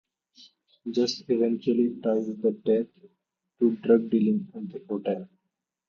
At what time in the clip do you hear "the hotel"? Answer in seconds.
4.71-5.29